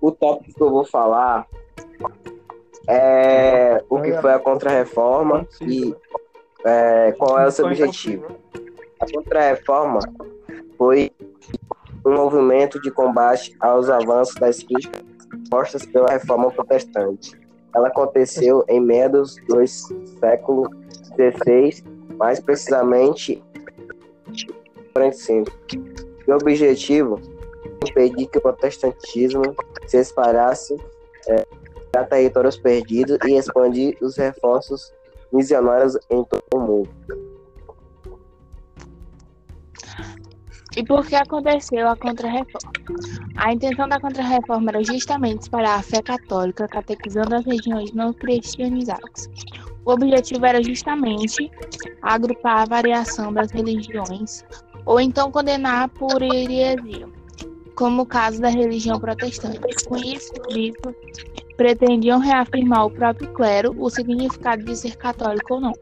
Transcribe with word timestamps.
o 0.00 0.12
tópico 0.12 0.54
que 0.54 0.62
eu 0.62 0.70
vou 0.70 0.84
falar 0.84 1.46
é 2.88 3.82
o 3.88 4.00
que 4.00 4.12
foi 4.20 4.32
a 4.32 4.38
Contra-Reforma 4.38 5.46
e 5.60 5.94
é, 6.64 7.12
qual 7.12 7.38
é 7.38 7.46
o 7.46 7.50
seu 7.50 7.66
objetivo. 7.66 8.26
A 9.00 9.06
Contra-Reforma 9.12 10.00
foi 10.76 11.12
um 12.04 12.14
movimento 12.14 12.80
de 12.80 12.90
combate 12.90 13.54
aos 13.60 13.90
avanços 13.90 14.34
das 14.36 14.62
críticas 14.62 15.02
postas 15.50 15.84
pela 15.84 16.10
Reforma 16.10 16.50
Protestante. 16.50 17.38
Ela 17.74 17.88
aconteceu 17.88 18.64
em 18.68 18.80
meados 18.80 19.36
do 19.46 19.66
século 19.66 20.70
XVI, 21.14 21.84
mais 22.16 22.40
precisamente 22.40 23.42
45. 24.94 25.50
E 26.26 26.30
o 26.30 26.36
objetivo 26.36 27.20
impedir 27.98 28.28
que 28.28 28.38
o 28.38 28.40
protestantismo 28.40 29.42
se 29.86 29.98
espalhasse 29.98 30.76
é, 31.28 31.46
a 31.96 32.04
territórios 32.04 32.56
perdidos 32.56 33.18
e 33.26 33.36
expandir 33.36 33.96
os 34.00 34.16
reforços 34.16 34.92
missionários 35.32 35.96
em 36.10 36.24
todo 36.24 36.42
o 36.54 36.58
mundo. 36.60 36.88
E 40.76 40.84
por 40.84 41.04
que 41.04 41.16
aconteceu 41.16 41.88
a 41.88 41.96
Contra-Reforma? 41.96 42.72
A 43.36 43.52
intenção 43.52 43.88
da 43.88 43.98
Contra-Reforma 43.98 44.70
era 44.70 44.84
justamente 44.84 45.42
espalhar 45.42 45.78
a 45.78 45.82
fé 45.82 46.00
católica, 46.00 46.68
catequizando 46.68 47.34
as 47.34 47.44
regiões 47.44 47.92
não 47.92 48.12
cristianizadas. 48.12 49.28
O 49.84 49.90
objetivo 49.90 50.46
era 50.46 50.62
justamente 50.62 51.50
agrupar 52.00 52.60
a 52.60 52.64
variação 52.66 53.32
das 53.32 53.50
religiões, 53.50 54.44
ou 54.84 55.00
então 55.00 55.32
condenar 55.32 55.88
por 55.88 56.22
heresia, 56.22 57.08
como 57.78 58.02
o 58.02 58.06
caso 58.06 58.40
da 58.40 58.48
religião 58.48 58.98
protestante. 58.98 59.60
Com 59.86 59.96
isso, 59.96 60.32
Cristo 60.32 60.92
pretendiam 61.56 62.18
reafirmar 62.18 62.86
o 62.86 62.90
próprio 62.90 63.32
clero 63.32 63.72
o 63.78 63.88
significado 63.88 64.64
de 64.64 64.76
ser 64.76 64.96
católico 64.96 65.54
ou 65.54 65.60
não. 65.60 65.72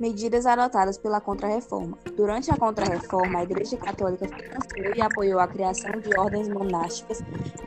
Medidas 0.00 0.46
adotadas 0.46 0.96
pela 0.96 1.20
Contra-Reforma. 1.20 1.98
Durante 2.16 2.50
a 2.50 2.56
Contra-Reforma, 2.56 3.40
a 3.40 3.42
Igreja 3.42 3.76
Católica 3.76 4.26
financiou 4.26 4.94
e 4.96 5.02
apoiou 5.02 5.40
a 5.40 5.48
criação 5.48 5.90
de 6.00 6.18
ordens 6.18 6.48
monásticas 6.48 7.20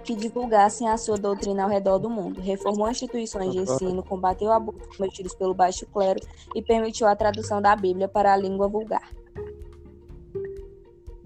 que 0.03 0.15
divulgassem 0.15 0.87
a 0.87 0.97
sua 0.97 1.17
doutrina 1.17 1.63
ao 1.63 1.69
redor 1.69 1.99
do 1.99 2.09
mundo, 2.09 2.41
reformou 2.41 2.89
instituições 2.89 3.51
de 3.51 3.59
ensino, 3.59 4.01
combateu 4.01 4.51
abusos 4.51 4.95
cometidos 4.95 5.35
pelo 5.35 5.53
baixo 5.53 5.85
clero 5.87 6.21
e 6.55 6.61
permitiu 6.61 7.05
a 7.05 7.15
tradução 7.15 7.61
da 7.61 7.75
Bíblia 7.75 8.07
para 8.07 8.33
a 8.33 8.37
língua 8.37 8.67
vulgar. 8.67 9.20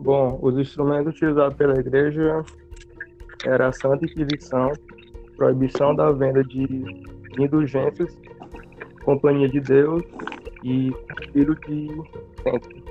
Bom, 0.06 0.38
os 0.40 0.56
instrumentos 0.56 1.16
utilizados 1.16 1.58
pela 1.58 1.80
Igreja 1.80 2.46
era 3.44 3.70
a 3.70 3.72
Santa 3.72 4.06
Inquisição, 4.06 4.72
proibição 5.36 5.96
da 5.96 6.12
venda 6.12 6.44
de 6.44 6.86
indulgências, 7.40 8.16
Companhia 9.04 9.50
de 9.50 9.60
Deus 9.60 10.04
e 10.64 10.92
Filho 11.34 11.56
de 11.56 11.88
Centro. 12.44 12.84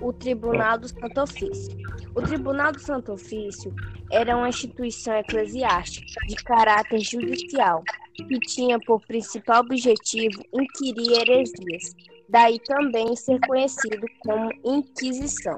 O 0.00 0.10
Tribunal 0.14 0.78
do 0.78 0.88
Santo 0.88 1.20
Ofício. 1.20 1.76
O 2.14 2.22
Tribunal 2.22 2.72
do 2.72 2.80
Santo 2.80 3.12
Ofício 3.12 3.74
era 4.10 4.34
uma 4.34 4.48
instituição 4.48 5.16
eclesiástica 5.16 6.26
de 6.26 6.36
caráter 6.36 7.00
judicial 7.00 7.84
que 8.14 8.38
tinha 8.40 8.78
por 8.86 9.04
principal 9.06 9.60
objetivo 9.60 10.42
inquirir 10.54 11.12
heresias, 11.12 11.94
daí 12.28 12.58
também 12.60 13.14
ser 13.16 13.38
conhecido 13.46 14.06
como 14.20 14.50
Inquisição. 14.64 15.56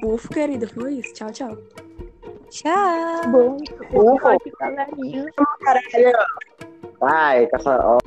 Bufo, 0.00 0.28
querida, 0.28 0.68
foi 0.68 0.94
isso. 0.94 1.12
Tchau, 1.14 1.32
tchau. 1.32 1.58
Tchau. 2.50 3.30
Bom, 3.30 3.56
Ufa. 4.14 4.36
galerinha. 4.60 5.26
Vai, 7.00 7.46
caça... 7.48 7.80
ó. 7.82 7.98